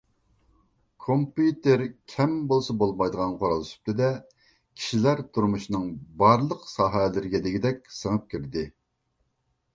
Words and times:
كومپيۇتېر 1.03 1.83
كەم 2.13 2.33
بولسا 2.51 2.75
بولمايدىغان 2.83 3.35
قورال 3.43 3.61
سۈپىتىدە، 3.67 4.09
كىشىلەر 4.39 5.23
تۇرمۇشىنىڭ 5.37 5.87
بارلىق 6.25 6.67
ساھەلىرىگە 6.73 7.45
دېگۈدەك 7.47 7.87
سىڭىپ 8.01 8.29
كىردى. 8.35 8.67